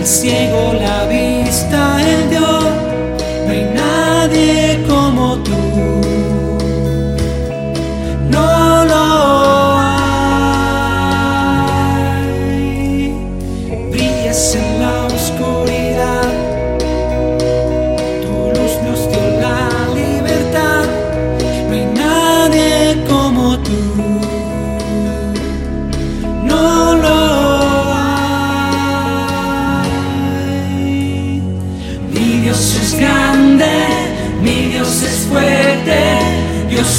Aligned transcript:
Al 0.00 0.06
ciego 0.06 0.72
la 0.72 1.04
vista 1.06 2.00
él 2.00 2.30
dio. 2.30 2.40
No 3.44 3.50
hay 3.52 3.64
nadie 3.74 4.82
como 4.88 5.36
tú, 5.42 5.52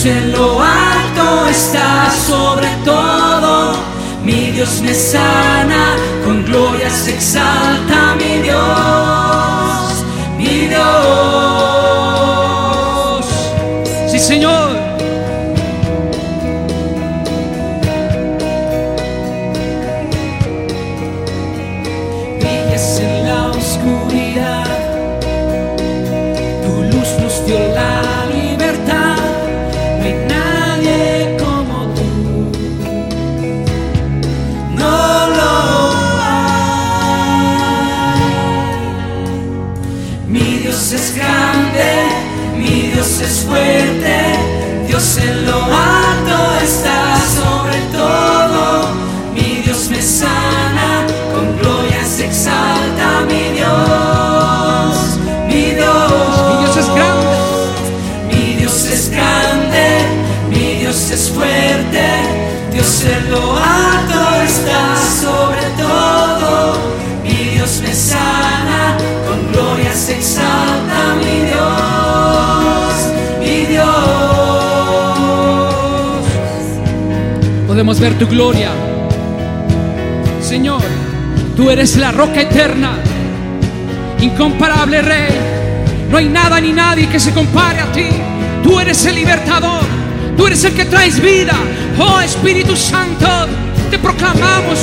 Dios 0.03 0.15
en 0.17 0.31
lo 0.31 0.59
alto 0.59 1.47
está 1.47 2.09
sobre 2.27 2.69
todo. 2.83 3.75
Mi 4.23 4.49
Dios 4.51 4.81
me 4.81 4.95
sana, 4.95 5.95
con 6.25 6.43
gloria 6.43 6.89
se 6.89 7.13
exalta 7.13 8.15
mi 8.15 8.41
Dios, 8.41 10.03
mi 10.37 10.67
Dios. 10.67 10.81
Sí, 14.09 14.17
Señor. 14.17 14.71
brillas 22.39 22.99
en 22.99 23.27
la 23.27 23.51
oscuridad. 23.51 24.65
Tu 26.65 26.83
luz 26.91 27.09
nos 27.19 27.45
dio 27.45 27.59
la 27.75 28.10
Dios 40.61 40.93
es 40.93 41.15
grande, 41.15 42.03
mi 42.55 42.91
Dios 42.93 43.19
es 43.19 43.39
fuerte. 43.39 44.35
Dios 44.87 45.17
en 45.17 45.45
lo 45.47 45.55
alto 45.55 46.55
está 46.63 47.10
Podemos 77.81 77.99
ver 77.99 78.13
tu 78.13 78.27
gloria. 78.27 78.69
Señor, 80.39 80.83
tú 81.55 81.71
eres 81.71 81.97
la 81.97 82.11
roca 82.11 82.41
eterna, 82.41 82.91
incomparable 84.21 85.01
Rey. 85.01 85.33
No 86.11 86.17
hay 86.17 86.29
nada 86.29 86.61
ni 86.61 86.73
nadie 86.73 87.09
que 87.09 87.19
se 87.19 87.31
compare 87.31 87.79
a 87.79 87.91
ti. 87.91 88.05
Tú 88.61 88.79
eres 88.79 89.03
el 89.07 89.15
libertador, 89.15 89.81
tú 90.37 90.45
eres 90.45 90.63
el 90.63 90.75
que 90.75 90.85
traes 90.85 91.19
vida. 91.19 91.55
Oh 91.97 92.21
Espíritu 92.21 92.75
Santo, 92.75 93.47
te 93.89 93.97
proclamamos, 93.97 94.77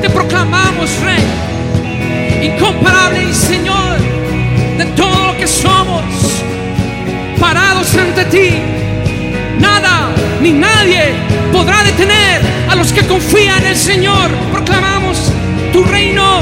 te 0.00 0.10
proclamamos 0.10 0.90
Rey. 1.04 2.48
Incomparable 2.48 3.22
y 3.30 3.34
Señor 3.34 3.98
de 4.78 4.84
todo 4.96 5.28
lo 5.28 5.38
que 5.38 5.46
somos, 5.46 6.02
parados 7.38 7.94
ante 7.94 8.24
ti. 8.24 8.56
Nada 9.60 10.08
ni 10.40 10.50
nadie 10.50 11.41
podrá 11.62 11.84
detener 11.84 12.42
a 12.68 12.74
los 12.74 12.92
que 12.92 13.06
confían 13.06 13.60
en 13.60 13.68
el 13.68 13.76
Señor. 13.76 14.28
Proclamamos 14.50 15.30
tu 15.72 15.84
reino. 15.84 16.40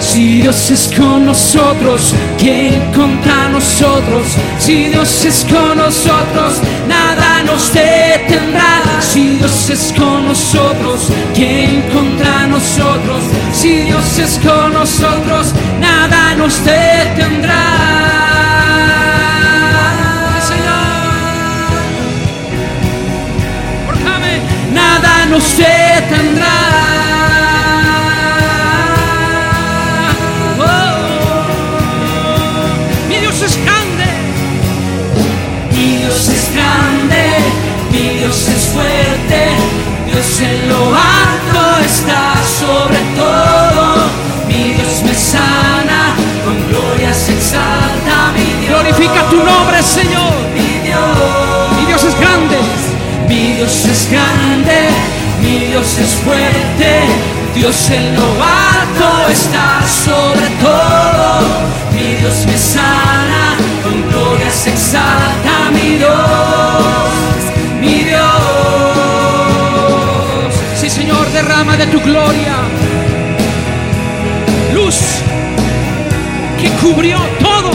Si 0.00 0.40
Dios 0.40 0.70
es 0.72 0.90
con 0.96 1.26
nosotros, 1.26 2.14
¿quién 2.36 2.80
contra 2.92 3.48
nosotros? 3.50 4.26
Si 4.58 4.86
Dios 4.88 5.24
es 5.24 5.46
con 5.48 5.76
nosotros, 5.76 6.54
nada 6.88 7.44
nos 7.44 7.72
detendrá. 7.72 8.82
Si 9.00 9.36
Dios 9.36 9.70
es 9.70 9.92
con 9.96 10.26
nosotros, 10.26 11.12
¿quién 11.32 11.82
contra 11.94 12.48
nosotros? 12.48 13.22
Si 13.52 13.82
Dios 13.82 14.18
es 14.18 14.40
con 14.44 14.72
nosotros, 14.72 15.54
nada 15.80 16.34
nos 16.34 16.64
detendrá. 16.64 17.69
Grande, 36.60 37.22
mi 37.90 38.18
Dios 38.18 38.48
es 38.48 38.64
fuerte, 38.74 39.40
Dios 40.06 40.40
en 40.40 40.68
lo 40.68 40.86
alto 40.94 41.62
está 41.84 42.34
sobre 42.60 43.00
todo, 43.16 43.76
mi 44.48 44.74
Dios 44.74 45.02
me 45.04 45.14
sana, 45.14 46.14
con 46.44 46.56
gloria 46.68 47.12
se 47.14 47.32
exalta 47.32 48.32
mi 48.34 48.66
Dios. 48.66 48.82
Glorifica 48.82 49.28
tu 49.28 49.36
nombre, 49.36 49.82
Señor. 49.82 50.32
Mi 50.54 50.70
Dios, 50.86 51.16
mi 51.76 51.86
Dios 51.86 52.02
es 52.04 52.16
grande, 52.20 52.58
mi 53.28 53.52
Dios 53.56 53.84
es 53.86 54.10
grande, 54.10 54.78
mi 55.42 55.58
Dios 55.70 55.98
es 55.98 56.10
fuerte, 56.24 56.90
Dios 57.54 57.90
en 57.90 58.14
lo 58.16 58.28
alto 58.42 59.30
está 59.30 59.82
sobre 60.04 60.49
gloria, 72.04 72.56
luz 74.74 74.96
que 76.60 76.68
cubrió 76.82 77.18
todo. 77.40 77.70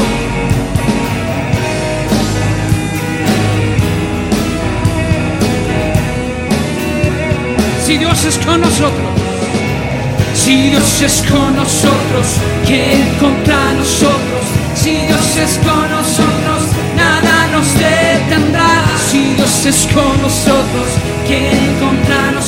Si 7.85 7.97
Dios 7.97 8.25
es 8.25 8.37
con 8.39 8.61
nosotros, 8.61 9.11
si 10.33 10.69
Dios 10.69 11.01
es 11.01 11.23
con 11.29 11.55
nosotros, 11.55 12.27
¿quién 12.65 13.07
contra 13.19 13.73
nosotros? 13.73 14.45
Si 14.75 14.91
Dios 14.91 15.37
es 15.37 15.57
con 15.59 15.89
nosotros, 15.89 16.61
nada 16.95 17.47
nos 17.51 17.73
detendrá. 17.73 18.83
Si 19.09 19.33
Dios 19.35 19.65
es 19.65 19.87
con 19.93 20.21
nosotros, 20.21 20.87
¿quién 21.27 21.75
contra 21.79 22.31
nosotros? 22.31 22.44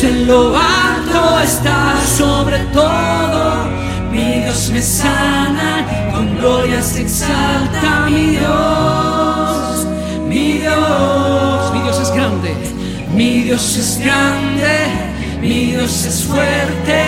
Dios 0.00 0.12
en 0.12 0.26
lo 0.26 0.56
alto 0.56 1.40
está 1.40 1.94
sobre 2.16 2.58
todo. 2.72 3.68
Mi 4.10 4.40
Dios 4.40 4.70
me 4.70 4.80
sana, 4.80 6.10
con 6.10 6.38
gloria 6.38 6.82
se 6.82 7.02
exalta 7.02 8.06
mi 8.08 8.30
Dios, 8.30 9.86
mi 10.26 10.52
Dios, 10.58 11.72
mi 11.74 11.82
Dios 11.82 12.00
es 12.00 12.10
grande, 12.12 12.56
mi 13.14 13.42
Dios 13.42 13.76
es 13.76 13.98
grande, 13.98 15.38
mi 15.38 15.72
Dios 15.72 16.04
es 16.06 16.24
fuerte, 16.24 17.04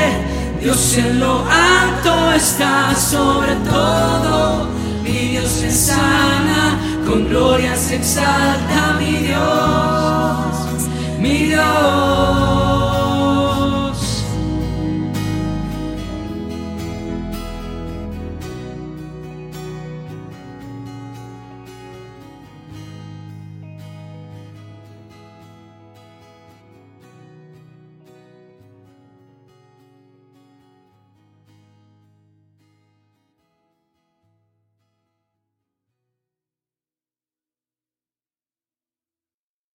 Dios 0.60 0.98
en 0.98 1.18
lo 1.18 1.46
alto 1.46 2.32
está 2.32 2.94
sobre 2.94 3.54
todo. 3.70 4.68
Mi 5.02 5.28
Dios 5.30 5.60
me 5.62 5.70
sana, 5.70 6.78
con 7.08 7.26
gloria 7.26 7.74
se 7.74 7.96
exalta 7.96 8.96
mi 8.98 9.16
Dios, 9.28 10.88
mi 11.18 11.46
Dios. 11.46 12.71